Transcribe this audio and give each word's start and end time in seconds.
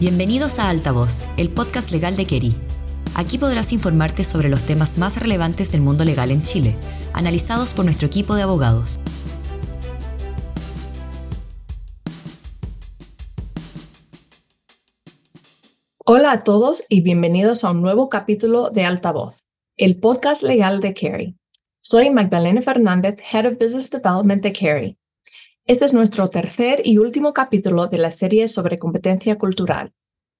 Bienvenidos 0.00 0.58
a 0.58 0.70
Altavoz, 0.70 1.26
el 1.36 1.50
podcast 1.50 1.92
legal 1.92 2.16
de 2.16 2.24
Keri. 2.24 2.54
Aquí 3.14 3.36
podrás 3.36 3.70
informarte 3.70 4.24
sobre 4.24 4.48
los 4.48 4.62
temas 4.62 4.96
más 4.96 5.20
relevantes 5.20 5.72
del 5.72 5.82
mundo 5.82 6.06
legal 6.06 6.30
en 6.30 6.40
Chile, 6.40 6.74
analizados 7.12 7.74
por 7.74 7.84
nuestro 7.84 8.06
equipo 8.06 8.34
de 8.34 8.40
abogados. 8.40 8.98
Hola 16.06 16.32
a 16.32 16.38
todos 16.38 16.82
y 16.88 17.02
bienvenidos 17.02 17.62
a 17.62 17.70
un 17.72 17.82
nuevo 17.82 18.08
capítulo 18.08 18.70
de 18.70 18.84
Altavoz, 18.84 19.44
el 19.76 20.00
podcast 20.00 20.42
legal 20.42 20.80
de 20.80 20.94
Kerry. 20.94 21.36
Soy 21.82 22.08
Magdalena 22.08 22.62
Fernández, 22.62 23.16
Head 23.30 23.48
of 23.48 23.58
Business 23.58 23.90
Development 23.90 24.42
de 24.42 24.52
Kerry. 24.54 24.99
Este 25.66 25.84
es 25.84 25.94
nuestro 25.94 26.30
tercer 26.30 26.82
y 26.84 26.98
último 26.98 27.32
capítulo 27.32 27.86
de 27.86 27.98
la 27.98 28.10
serie 28.10 28.48
sobre 28.48 28.78
competencia 28.78 29.36
cultural. 29.38 29.92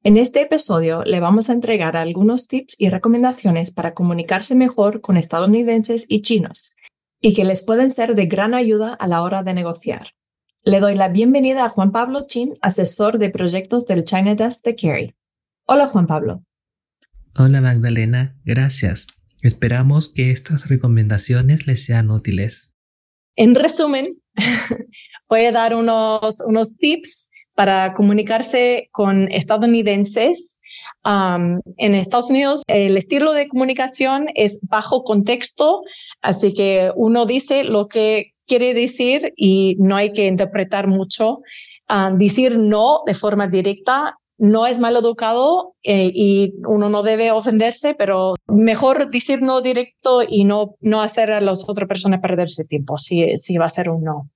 En 0.03 0.17
este 0.17 0.41
episodio 0.41 1.05
le 1.05 1.21
vamos 1.21 1.51
a 1.51 1.53
entregar 1.53 1.97
algunos 1.97 2.49
tips 2.49 2.75
y 2.79 2.89
recomendaciones 2.89 3.71
para 3.71 3.93
comunicarse 3.93 4.55
mejor 4.55 5.03
con 5.03 5.17
estadounidenses 5.19 6.07
y 6.09 6.23
chinos 6.23 6.75
y 7.21 7.35
que 7.35 7.45
les 7.45 7.63
pueden 7.63 7.91
ser 7.91 8.15
de 8.15 8.27
gran 8.27 8.55
ayuda 8.55 8.95
a 8.95 9.07
la 9.07 9.23
hora 9.23 9.43
de 9.43 9.53
negociar. 9.53 10.15
Le 10.63 10.81
doy 10.81 10.95
la 10.95 11.09
bienvenida 11.09 11.67
a 11.67 11.69
Juan 11.69 11.93
Pablo 11.93 12.27
Chin, 12.27 12.55
asesor 12.63 13.19
de 13.19 13.29
proyectos 13.29 13.87
del 13.87 14.05
China 14.05 14.35
Desk 14.35 14.65
de 14.65 14.75
Kerry. 14.75 15.15
Hola 15.67 15.87
Juan 15.87 16.07
Pablo. 16.07 16.45
Hola 17.37 17.61
Magdalena, 17.61 18.37
gracias. 18.45 19.07
Esperamos 19.43 20.13
que 20.13 20.31
estas 20.31 20.69
recomendaciones 20.69 21.67
les 21.67 21.85
sean 21.85 22.11
útiles. 22.11 22.70
En 23.37 23.55
resumen, 23.55 24.21
voy 25.29 25.45
a 25.47 25.53
dar 25.53 25.75
unos, 25.75 26.41
unos 26.47 26.77
tips 26.77 27.31
para 27.55 27.95
comunicarse 27.95 28.89
con 28.93 29.31
estadounidenses. 29.31 30.59
en 31.05 31.95
Estados 31.95 32.31
Unidos 32.31 32.63
el 32.67 32.97
estilo 32.97 33.33
de 33.33 33.49
comunicación 33.49 34.29
es 34.35 34.61
bajo 34.69 35.03
contexto, 35.03 35.83
así 36.21 36.53
que 36.53 36.91
uno 36.95 37.27
dice 37.27 37.65
lo 37.65 37.89
que 37.89 38.33
quiere 38.47 38.75
decir 38.75 39.33
y 39.37 39.77
no 39.79 39.97
hay 39.97 40.13
que 40.13 40.27
interpretar 40.27 40.87
mucho. 40.87 41.41
decir 42.17 42.57
no 42.57 43.03
de 43.05 43.15
forma 43.15 43.49
directa 43.49 44.17
no 44.41 44.67
es 44.67 44.79
mal 44.79 44.97
educado 44.97 45.75
eh, 45.83 46.11
y 46.15 46.55
uno 46.67 46.89
no 46.89 47.03
debe 47.03 47.31
ofenderse, 47.31 47.95
pero 47.95 48.35
mejor 48.49 49.11
decir 49.11 49.43
no 49.43 49.61
directo 49.61 50.23
y 50.27 50.45
no, 50.45 50.77
no 50.81 51.03
hacer 51.03 51.31
a 51.31 51.43
las 51.43 51.69
otras 51.69 51.87
personas 51.87 52.21
perderse 52.21 52.65
tiempo 52.65 52.97
si, 52.97 53.37
si 53.37 53.59
va 53.59 53.67
a 53.67 53.69
ser 53.69 53.91
un 53.91 54.03
no. 54.03 54.31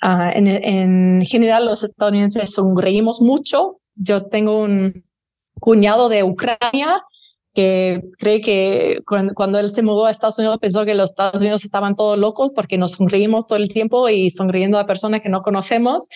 Ah, 0.00 0.32
en, 0.34 1.22
general, 1.24 1.66
los 1.66 1.84
estadounidenses 1.84 2.52
sonreímos 2.52 3.20
mucho. 3.20 3.78
Yo 3.94 4.26
tengo 4.26 4.60
un 4.60 5.04
cuñado 5.60 6.08
de 6.08 6.24
Ucrania 6.24 7.04
que 7.54 8.02
cree 8.18 8.40
que 8.40 8.98
cuando, 9.06 9.60
él 9.60 9.70
se 9.70 9.82
mudó 9.82 10.06
a 10.06 10.10
Estados 10.10 10.40
Unidos 10.40 10.58
pensó 10.60 10.84
que 10.84 10.94
los 10.94 11.10
Estados 11.10 11.40
Unidos 11.40 11.64
estaban 11.64 11.94
todos 11.94 12.18
locos 12.18 12.50
porque 12.56 12.76
nos 12.76 12.92
sonreímos 12.92 13.46
todo 13.46 13.58
el 13.58 13.68
tiempo 13.68 14.08
y 14.08 14.30
sonriendo 14.30 14.80
a 14.80 14.86
personas 14.86 15.22
que 15.22 15.28
no 15.28 15.42
conocemos 15.42 16.08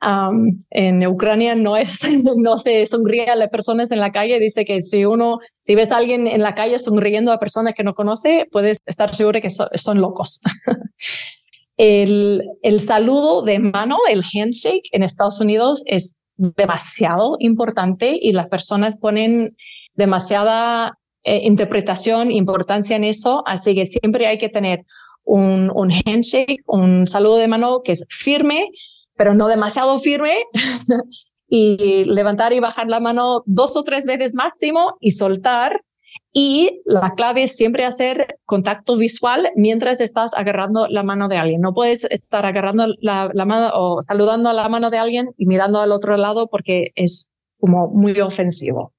en 0.00 1.06
Ucrania 1.06 1.54
no 1.54 1.76
es, 1.76 2.00
no 2.36 2.56
se 2.56 2.86
sonríe 2.86 3.26
a 3.26 3.36
las 3.36 3.50
personas 3.50 3.90
en 3.90 4.00
la 4.00 4.12
calle. 4.12 4.38
Dice 4.40 4.64
que 4.64 4.82
si 4.82 5.04
uno, 5.04 5.38
si 5.60 5.74
ves 5.74 5.92
a 5.92 5.96
alguien 5.96 6.26
en 6.26 6.42
la 6.42 6.54
calle 6.54 6.78
sonriendo 6.78 7.32
a 7.32 7.38
personas 7.38 7.74
que 7.74 7.84
no 7.84 7.94
conoce, 7.94 8.46
puedes 8.50 8.78
estar 8.86 9.14
seguro 9.14 9.40
que 9.40 9.50
son 9.50 10.00
locos. 10.00 10.40
el, 11.76 12.42
el 12.62 12.80
saludo 12.80 13.42
de 13.42 13.58
mano, 13.58 13.98
el 14.10 14.22
handshake 14.22 14.88
en 14.92 15.02
Estados 15.02 15.40
Unidos 15.40 15.82
es 15.86 16.22
demasiado 16.36 17.36
importante 17.40 18.16
y 18.20 18.32
las 18.32 18.48
personas 18.48 18.96
ponen 18.96 19.56
demasiada 19.94 20.98
eh, 21.24 21.40
interpretación, 21.42 22.30
importancia 22.30 22.96
en 22.96 23.04
eso. 23.04 23.42
Así 23.44 23.74
que 23.74 23.86
siempre 23.86 24.26
hay 24.26 24.38
que 24.38 24.48
tener 24.48 24.84
un, 25.24 25.70
un 25.74 25.90
handshake, 26.06 26.62
un 26.66 27.06
saludo 27.06 27.36
de 27.36 27.48
mano 27.48 27.82
que 27.84 27.92
es 27.92 28.06
firme, 28.08 28.70
pero 29.18 29.34
no 29.34 29.48
demasiado 29.48 29.98
firme, 29.98 30.44
y 31.48 32.04
levantar 32.04 32.52
y 32.52 32.60
bajar 32.60 32.88
la 32.88 33.00
mano 33.00 33.42
dos 33.46 33.76
o 33.76 33.82
tres 33.82 34.04
veces 34.06 34.34
máximo 34.34 34.96
y 35.00 35.12
soltar. 35.12 35.82
Y 36.30 36.82
la 36.84 37.14
clave 37.16 37.44
es 37.44 37.56
siempre 37.56 37.84
hacer 37.84 38.38
contacto 38.44 38.96
visual 38.96 39.50
mientras 39.56 40.00
estás 40.00 40.34
agarrando 40.34 40.86
la 40.88 41.02
mano 41.02 41.26
de 41.26 41.38
alguien. 41.38 41.62
No 41.62 41.72
puedes 41.72 42.04
estar 42.04 42.44
agarrando 42.44 42.86
la, 43.00 43.30
mano 43.46 43.70
o 43.74 44.02
saludando 44.02 44.50
a 44.50 44.52
la 44.52 44.68
mano 44.68 44.90
de 44.90 44.98
alguien 44.98 45.30
y 45.38 45.46
mirando 45.46 45.80
al 45.80 45.90
otro 45.90 46.16
lado 46.16 46.48
porque 46.48 46.88
es 46.94 47.30
como 47.58 47.88
muy 47.88 48.20
ofensivo. 48.20 48.92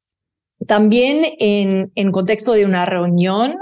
También 0.67 1.35
en, 1.39 1.91
en 1.95 2.11
contexto 2.11 2.53
de 2.53 2.65
una 2.65 2.85
reunión, 2.85 3.55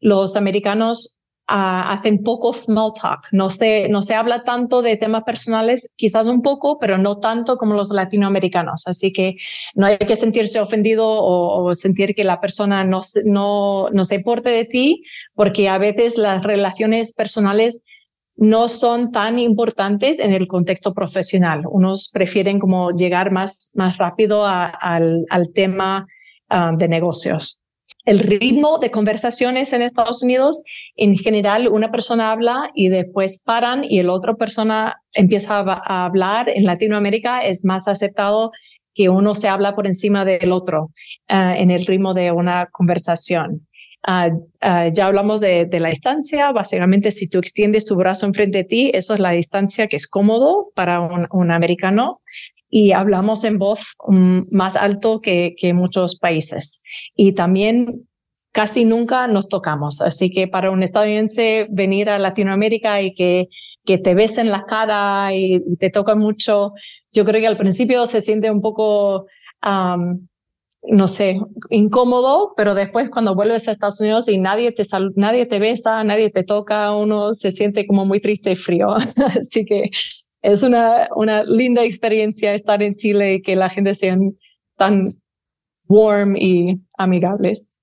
los 0.00 0.36
americanos 0.36 1.20
hacen 1.54 2.22
poco 2.22 2.52
small 2.52 2.92
talk. 2.94 3.26
No 3.30 3.50
se, 3.50 3.88
no 3.88 4.00
se 4.00 4.14
habla 4.14 4.42
tanto 4.42 4.80
de 4.80 4.96
temas 4.96 5.24
personales, 5.24 5.92
quizás 5.96 6.26
un 6.26 6.40
poco, 6.40 6.78
pero 6.78 6.96
no 6.96 7.18
tanto 7.18 7.56
como 7.56 7.74
los 7.74 7.90
latinoamericanos. 7.90 8.86
Así 8.86 9.12
que 9.12 9.34
no 9.74 9.86
hay 9.86 9.98
que 9.98 10.16
sentirse 10.16 10.60
ofendido 10.60 11.06
o, 11.06 11.74
sentir 11.74 12.14
que 12.14 12.24
la 12.24 12.40
persona 12.40 12.84
no, 12.84 13.00
no, 13.24 13.88
no 13.90 14.04
se 14.04 14.14
importe 14.16 14.50
de 14.50 14.64
ti, 14.64 15.02
porque 15.34 15.68
a 15.68 15.78
veces 15.78 16.16
las 16.16 16.42
relaciones 16.42 17.12
personales 17.12 17.84
no 18.36 18.68
son 18.68 19.12
tan 19.12 19.38
importantes 19.38 20.18
en 20.18 20.32
el 20.32 20.46
contexto 20.48 20.94
profesional. 20.94 21.64
Unos 21.70 22.10
prefieren 22.10 22.58
como 22.58 22.90
llegar 22.90 23.30
más, 23.30 23.72
más 23.74 23.98
rápido 23.98 24.46
al, 24.46 25.26
al, 25.28 25.52
tema 25.52 26.06
ah, 26.48 26.72
de 26.76 26.88
negocios 26.88 27.61
el 28.04 28.18
ritmo 28.18 28.78
de 28.78 28.90
conversaciones 28.90 29.72
en 29.72 29.82
Estados 29.82 30.22
Unidos, 30.22 30.64
en 30.96 31.16
general 31.16 31.68
una 31.68 31.90
persona 31.90 32.32
habla 32.32 32.70
y 32.74 32.88
después 32.88 33.42
paran 33.44 33.84
y 33.84 34.02
la 34.02 34.12
otra 34.12 34.34
persona 34.34 34.96
empieza 35.12 35.60
a, 35.60 36.04
hablar. 36.04 36.48
En 36.48 36.64
Latinoamérica 36.64 37.44
es 37.44 37.64
más 37.64 37.88
aceptado 37.88 38.50
que 38.94 39.08
uno 39.08 39.34
se 39.34 39.48
habla 39.48 39.74
por 39.74 39.86
encima 39.86 40.24
del 40.24 40.52
otro 40.52 40.90
ah, 41.28 41.54
en 41.56 41.70
el 41.70 41.84
ritmo 41.86 42.12
de 42.14 42.32
una 42.32 42.66
conversación. 42.72 43.66
Ah, 44.04 44.30
ah, 44.60 44.88
ya 44.88 45.06
hablamos 45.06 45.40
de, 45.40 45.68
la 45.78 45.88
distancia. 45.88 46.50
Básicamente, 46.50 47.12
si 47.12 47.28
tú 47.28 47.38
extiendes 47.38 47.86
tu 47.86 47.94
brazo 47.94 48.26
enfrente 48.26 48.58
de 48.58 48.64
ti, 48.64 48.90
eso 48.92 49.14
es 49.14 49.20
la 49.20 49.30
distancia 49.30 49.86
que 49.86 49.96
es 49.96 50.08
cómodo 50.08 50.72
para 50.74 51.00
un 51.00 51.52
americano 51.52 52.20
y 52.74 52.92
hablamos 52.92 53.44
en 53.44 53.58
voz 53.58 53.96
mm, 54.08 54.44
más 54.50 54.76
alto 54.76 55.20
que, 55.20 55.54
que 55.58 55.74
muchos 55.74 56.16
países. 56.16 56.82
Y 57.14 57.34
también 57.34 58.08
casi 58.50 58.86
nunca 58.86 59.26
nos 59.26 59.48
tocamos. 59.48 60.00
Así 60.00 60.30
que 60.30 60.48
para 60.48 60.70
un 60.70 60.82
estadounidense 60.82 61.66
venir 61.70 62.08
a 62.08 62.18
Latinoamérica 62.18 63.02
y 63.02 63.14
que, 63.14 63.44
que 63.84 63.98
te 63.98 64.14
besen 64.14 64.50
la 64.50 64.64
cara 64.64 65.34
y 65.34 65.60
te 65.76 65.90
toca 65.90 66.14
mucho, 66.14 66.72
yo 67.12 67.26
creo 67.26 67.42
que 67.42 67.46
al 67.46 67.58
principio 67.58 68.06
se 68.06 68.22
siente 68.22 68.50
un 68.50 68.62
poco, 68.62 69.26
no 69.62 71.06
sé, 71.06 71.38
incómodo, 71.68 72.54
pero 72.56 72.74
después 72.74 73.10
cuando 73.10 73.34
vuelves 73.34 73.68
a 73.68 73.72
Estados 73.72 74.00
Unidos 74.00 74.28
y 74.28 74.38
nadie 74.38 74.72
te, 74.72 74.84
nadie 75.16 75.44
te 75.44 75.58
besa, 75.58 76.02
nadie 76.04 76.30
te 76.30 76.42
toca, 76.42 76.96
uno 76.96 77.34
se 77.34 77.50
siente 77.50 77.86
como 77.86 78.06
muy 78.06 78.18
triste 78.18 78.52
y 78.52 78.56
frío. 78.56 78.94
Así 79.38 79.66
que 79.66 79.90
es 80.42 80.62
una, 80.62 81.08
una 81.14 81.44
linda 81.44 81.84
experiencia 81.84 82.54
estar 82.54 82.82
en 82.82 82.94
Chile 82.94 83.34
y 83.34 83.42
que 83.42 83.56
la 83.56 83.70
gente 83.70 83.94
sean 83.94 84.36
tan 84.76 85.06
warm 85.88 86.36
y 86.36 86.80
amigables. 86.98 87.78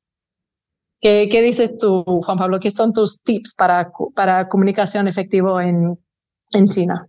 ¿Qué, 1.02 1.30
¿Qué, 1.32 1.42
dices 1.42 1.78
tú, 1.78 2.04
Juan 2.04 2.38
Pablo? 2.38 2.60
¿Qué 2.60 2.70
son 2.70 2.92
tus 2.92 3.24
tips 3.24 3.56
para, 3.56 3.92
para 4.14 4.50
comunicación 4.50 5.08
efectivo 5.08 5.62
en, 5.62 5.98
en 6.52 6.68
China? 6.68 7.08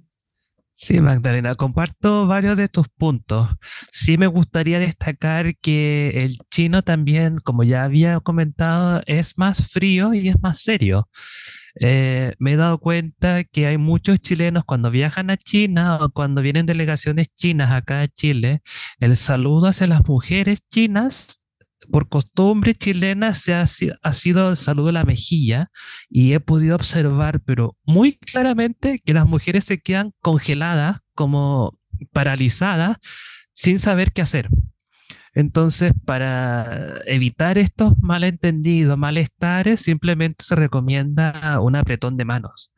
Sí, 0.72 0.99
Magdalena, 1.00 1.56
comparto 1.56 2.27
varios 2.27 2.56
de 2.56 2.69
tus 2.69 2.89
puntos. 2.89 3.49
Sí 3.92 4.16
me 4.16 4.28
gustaría 4.28 4.78
destacar 4.78 5.57
que 5.59 6.09
el 6.15 6.39
chino 6.51 6.83
también, 6.83 7.36
como 7.45 7.65
ya 7.65 7.84
había 7.84 8.19
comentado, 8.21 9.03
es 9.04 9.36
más 9.36 9.69
frío 9.69 10.15
y 10.15 10.28
es 10.28 10.41
más 10.41 10.63
serio. 10.63 11.07
Eh, 11.78 12.34
me 12.39 12.53
he 12.53 12.57
dado 12.57 12.78
cuenta 12.78 13.45
que 13.45 13.67
hay 13.67 13.78
muchos 13.78 14.19
chilenos 14.19 14.65
cuando 14.65 14.91
viajan 14.91 15.31
a 15.31 15.37
China 15.37 15.99
o 16.01 16.11
cuando 16.11 16.43
vienen 16.43 16.67
delegaciones 16.67 17.28
chinas 17.34 17.71
acá 17.71 18.01
a 18.01 18.09
Chile, 18.09 18.63
el 19.01 19.17
saludo 19.17 19.69
hacia 19.69 19.87
las 19.87 20.07
mujeres 20.07 20.61
chinas 20.69 21.41
por 21.91 22.09
costumbre 22.09 22.75
chilena 22.75 23.34
se 23.34 23.55
ha, 23.55 23.67
ha, 24.03 24.13
sido 24.13 24.51
el 24.51 24.57
saludo 24.57 24.89
a 24.91 24.93
la 24.93 25.05
mejilla 25.05 25.71
y 26.09 26.33
he 26.33 26.41
podido 26.41 26.77
observar, 26.77 27.41
pero 27.41 27.77
muy 27.84 28.16
claramente, 28.19 29.01
que 29.05 29.15
las 29.15 29.27
mujeres 29.27 29.65
se 29.65 29.81
quedan 29.81 30.13
congeladas, 30.21 31.01
como 31.15 31.78
paralizadas, 32.13 32.99
sin 33.53 33.78
saber 33.78 34.13
qué 34.13 34.23
hacer. 34.23 34.49
Entonces, 35.34 35.92
para 36.04 37.00
evitar 37.06 37.59
estos 37.59 37.94
malentendidos, 38.00 38.98
malestares, 38.98 39.80
simplemente 39.80 40.44
se 40.44 40.56
recomienda 40.56 41.60
un 41.60 41.77
apretón 41.77 42.16
de 42.16 42.24
manos. 42.24 42.72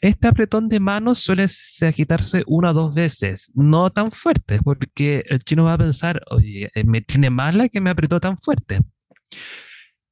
Este 0.00 0.28
apretón 0.28 0.68
de 0.68 0.80
manos 0.80 1.18
suele 1.18 1.46
agitarse 1.82 2.44
una 2.46 2.70
o 2.70 2.74
dos 2.74 2.94
veces, 2.94 3.50
no 3.54 3.90
tan 3.90 4.12
fuerte, 4.12 4.60
porque 4.62 5.24
el 5.28 5.40
chino 5.40 5.64
va 5.64 5.74
a 5.74 5.78
pensar, 5.78 6.22
oye, 6.30 6.70
eh, 6.74 6.84
me 6.84 7.00
tiene 7.00 7.30
mala 7.30 7.68
que 7.68 7.80
me 7.80 7.90
apretó 7.90 8.20
tan 8.20 8.38
fuerte. 8.38 8.80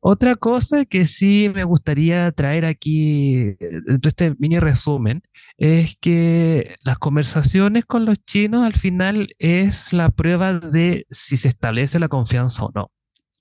Otra 0.00 0.36
cosa 0.36 0.84
que 0.84 1.06
sí 1.06 1.50
me 1.52 1.64
gustaría 1.64 2.30
traer 2.30 2.64
aquí 2.64 3.56
dentro 3.58 3.98
de 3.98 4.08
este 4.08 4.34
mini 4.38 4.60
resumen 4.60 5.22
es 5.56 5.96
que 6.00 6.76
las 6.84 6.98
conversaciones 6.98 7.84
con 7.84 8.04
los 8.04 8.16
chinos 8.24 8.64
al 8.64 8.74
final 8.74 9.28
es 9.38 9.92
la 9.92 10.10
prueba 10.10 10.54
de 10.54 11.04
si 11.10 11.36
se 11.36 11.48
establece 11.48 11.98
la 11.98 12.08
confianza 12.08 12.64
o 12.64 12.70
no. 12.74 12.92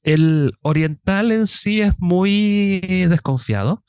El 0.02 0.54
oriental 0.62 1.32
en 1.32 1.48
sí 1.48 1.82
es 1.82 1.94
muy 2.00 2.80
desconfiado, 3.10 3.84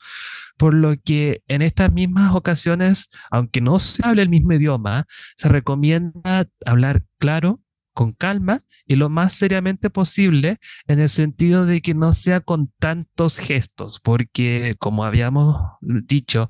por 0.57 0.73
lo 0.73 0.95
que 1.03 1.41
en 1.47 1.61
estas 1.61 1.91
mismas 1.91 2.35
ocasiones, 2.35 3.09
aunque 3.31 3.61
no 3.61 3.79
se 3.79 4.05
hable 4.05 4.21
el 4.21 4.29
mismo 4.29 4.53
idioma, 4.53 5.05
se 5.37 5.49
recomienda 5.49 6.47
hablar 6.65 7.03
claro, 7.17 7.61
con 7.99 8.13
calma 8.13 8.61
y 8.85 8.95
lo 8.95 9.09
más 9.09 9.33
seriamente 9.33 9.89
posible 9.89 10.57
en 10.87 11.01
el 11.01 11.09
sentido 11.09 11.65
de 11.65 11.81
que 11.81 11.93
no 11.93 12.13
sea 12.13 12.39
con 12.39 12.71
tantos 12.79 13.37
gestos, 13.37 13.99
porque 14.01 14.75
como 14.79 15.03
habíamos 15.03 15.57
dicho, 15.81 16.49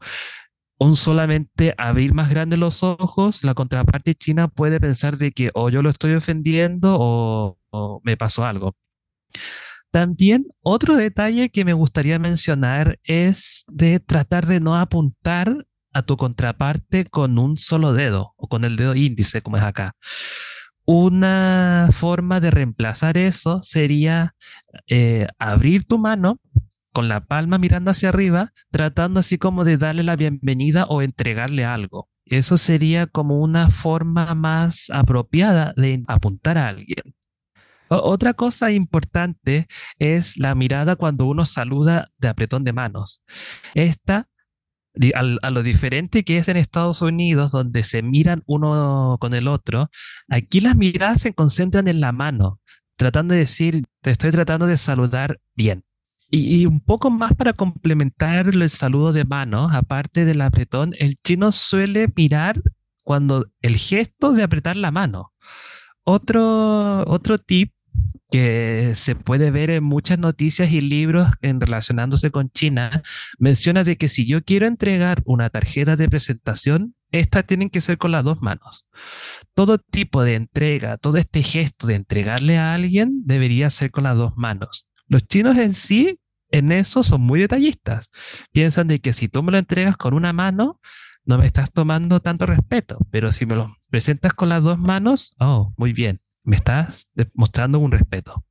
un 0.78 0.96
solamente 0.96 1.74
abrir 1.80 2.14
más 2.14 2.30
grande 2.30 2.56
los 2.56 2.84
ojos, 2.84 3.44
la 3.44 3.56
contraparte 3.56 4.14
china 4.14 4.48
puede 4.48 4.80
pensar 4.80 5.18
de 5.18 5.32
que 5.32 5.50
o 5.56 5.72
yo 5.72 5.82
lo 5.82 5.90
estoy 5.90 6.14
ofendiendo 6.14 6.98
o, 7.00 7.58
o 7.72 8.00
me 8.04 8.16
pasó 8.16 8.46
algo. 8.46 8.76
También 9.90 10.46
otro 10.62 10.98
detalle 10.98 11.50
que 11.50 11.66
me 11.66 11.74
gustaría 11.74 12.20
mencionar 12.20 13.00
es 13.04 13.66
de 13.70 14.00
tratar 14.00 14.46
de 14.46 14.60
no 14.60 14.76
apuntar 14.76 15.66
a 15.94 16.04
tu 16.04 16.16
contraparte 16.16 17.06
con 17.06 17.40
un 17.40 17.58
solo 17.58 17.94
dedo 17.94 18.36
o 18.38 18.48
con 18.48 18.66
el 18.66 18.76
dedo 18.76 18.94
índice, 18.94 19.42
como 19.42 19.58
es 19.58 19.64
acá. 19.64 19.96
Una 20.92 21.90
forma 21.92 22.40
de 22.40 22.50
reemplazar 22.50 23.16
eso 23.16 23.62
sería 23.62 24.34
eh, 24.88 25.28
abrir 25.38 25.86
tu 25.86 26.00
mano 26.00 26.40
con 26.94 27.08
la 27.08 27.24
palma 27.24 27.60
mirando 27.60 27.92
hacia 27.92 28.10
arriba, 28.10 28.54
tratando 28.72 29.20
así 29.20 29.38
como 29.38 29.66
de 29.66 29.78
darle 29.78 30.02
la 30.02 30.16
bienvenida 30.16 30.86
o 30.86 31.04
entregarle 31.04 31.64
algo. 31.64 32.10
Eso 32.26 32.58
sería 32.58 33.06
como 33.06 33.38
una 33.40 33.70
forma 33.70 34.34
más 34.34 34.90
apropiada 34.90 35.76
de 35.78 36.04
apuntar 36.08 36.58
a 36.58 36.70
alguien. 36.70 37.14
otra 37.90 38.34
cosa 38.34 38.72
importante 38.72 39.68
es 40.00 40.40
la 40.40 40.56
mirada 40.56 40.96
cuando 40.96 41.28
uno 41.28 41.46
saluda 41.46 42.08
de 42.18 42.30
apretón 42.30 42.64
de 42.64 42.74
manos. 42.74 43.22
Esta 43.76 44.26
a, 45.14 45.50
lo 45.50 45.64
diferente 45.64 46.24
que 46.24 46.38
es 46.38 46.48
en 46.48 46.58
Estados 46.58 47.02
Unidos, 47.02 47.52
donde 47.52 47.84
se 47.84 48.02
miran 48.02 48.44
uno 48.46 49.18
con 49.20 49.34
el 49.34 49.48
otro, 49.48 49.90
aquí 50.28 50.62
las 50.62 50.76
miradas 50.76 51.22
se 51.22 51.34
concentran 51.34 51.88
en 51.88 52.02
la 52.02 52.12
mano, 52.12 52.60
tratando 52.96 53.34
de 53.34 53.42
decir, 53.42 53.86
te 54.02 54.12
estoy 54.12 54.32
tratando 54.32 54.68
de 54.68 54.78
saludar 54.78 55.40
bien. 55.56 55.84
Y, 56.32 56.68
un 56.68 56.80
poco 56.80 57.10
más 57.10 57.34
para 57.34 57.54
complementar 57.54 58.50
el 58.50 58.70
saludo 58.70 59.14
de 59.14 59.26
mano, 59.26 59.70
aparte 59.72 60.26
del 60.26 60.42
apretón, 60.42 60.94
el 61.00 61.16
chino 61.16 61.52
suele 61.52 62.08
mirar 62.16 62.62
cuando 63.04 63.48
el 63.64 63.78
gesto 63.78 64.34
de 64.34 64.44
apretar 64.44 64.76
la 64.76 64.92
mano. 64.92 65.34
Otro, 66.04 67.04
otro 67.08 67.40
tip 67.40 67.74
que 68.30 68.94
se 68.96 69.16
puede 69.16 69.52
ver 69.52 69.70
en 69.72 69.84
muchas 69.84 70.20
noticias 70.20 70.72
y 70.72 70.82
libros 70.82 71.28
en 71.42 71.60
relacionándose 71.60 72.30
con 72.30 72.50
China, 72.52 73.02
menciona 73.38 73.84
de 73.84 73.98
que 73.98 74.08
si 74.08 74.28
yo 74.28 74.44
quiero 74.44 74.68
entregar 74.68 75.22
una 75.26 75.50
tarjeta 75.50 75.96
de 75.96 76.10
presentación, 76.10 76.96
estas 77.12 77.46
tienen 77.46 77.70
que 77.70 77.82
ser 77.82 77.98
con 77.98 78.12
las 78.12 78.24
dos 78.24 78.42
manos. 78.42 78.88
Todo 79.56 79.80
tipo 79.80 80.24
de 80.24 80.36
entrega, 80.36 80.98
todo 80.98 81.18
este 81.18 81.42
gesto 81.42 81.88
de 81.88 81.96
entregarle 81.96 82.58
a 82.58 82.76
alguien 82.76 83.24
debería 83.26 83.70
ser 83.70 83.90
con 83.90 84.04
las 84.04 84.16
dos 84.16 84.34
manos. 84.36 84.88
Los 85.08 85.26
chinos 85.28 85.58
en 85.58 85.74
sí, 85.74 86.20
en 86.52 86.72
eso 86.72 87.04
son 87.04 87.22
muy 87.22 87.40
detallistas. 87.40 88.12
Piensan 88.52 88.88
de 88.88 89.00
que 89.00 89.14
si 89.14 89.28
tú 89.28 89.42
me 89.42 89.52
lo 89.52 89.58
entregas 89.58 89.98
con 89.98 90.14
una 90.14 90.34
mano, 90.34 90.80
no 91.26 91.40
me 91.40 91.48
estás 91.48 91.72
tomando 91.72 92.20
tanto 92.20 92.46
respeto, 92.46 93.00
pero 93.12 93.32
si 93.32 93.46
me 93.46 93.56
lo 93.56 93.76
presentas 93.90 94.34
con 94.34 94.50
las 94.50 94.64
dos 94.64 94.78
manos, 94.78 95.34
oh, 95.40 95.74
muy 95.78 95.94
bien 95.94 96.20
me 96.44 96.56
estás 96.56 97.12
mostrando 97.34 97.80
un 97.80 97.92
respeto. 97.92 98.44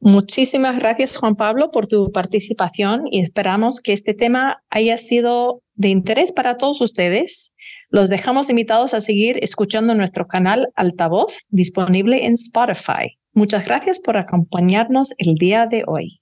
Muchísimas 0.00 0.78
gracias, 0.78 1.16
Juan 1.16 1.34
Pablo, 1.34 1.70
por 1.72 1.86
tu 1.86 2.12
participación 2.12 3.02
y 3.10 3.20
esperamos 3.20 3.80
que 3.80 3.92
este 3.92 4.14
tema 4.14 4.62
haya 4.70 4.96
sido 4.96 5.62
de 5.74 5.88
interés 5.88 6.32
para 6.32 6.56
todos 6.56 6.80
ustedes. 6.80 7.52
Los 7.90 8.08
dejamos 8.08 8.48
invitados 8.48 8.94
a 8.94 9.00
seguir 9.00 9.38
escuchando 9.42 9.94
nuestro 9.94 10.26
canal 10.26 10.68
Altavoz, 10.76 11.38
disponible 11.48 12.26
en 12.26 12.34
Spotify. 12.34 13.18
Muchas 13.32 13.66
gracias 13.66 13.98
por 13.98 14.16
acompañarnos 14.16 15.14
el 15.18 15.34
día 15.34 15.66
de 15.66 15.82
hoy. 15.86 16.20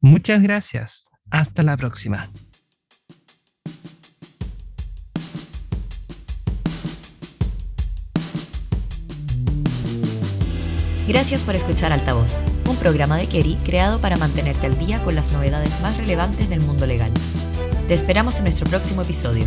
Muchas 0.00 0.42
gracias. 0.42 1.08
Hasta 1.30 1.62
la 1.62 1.76
próxima. 1.76 2.30
Gracias 11.06 11.44
por 11.44 11.54
escuchar 11.54 11.92
Altavoz, 11.92 12.32
un 12.68 12.74
programa 12.76 13.16
de 13.16 13.28
Kerry 13.28 13.56
creado 13.64 14.00
para 14.00 14.16
mantenerte 14.16 14.66
al 14.66 14.76
día 14.76 15.00
con 15.04 15.14
las 15.14 15.30
novedades 15.30 15.80
más 15.80 15.96
relevantes 15.96 16.48
del 16.48 16.60
mundo 16.60 16.84
legal. 16.84 17.12
Te 17.86 17.94
esperamos 17.94 18.38
en 18.38 18.44
nuestro 18.44 18.68
próximo 18.68 19.02
episodio. 19.02 19.46